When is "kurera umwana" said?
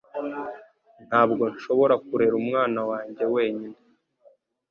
2.07-2.79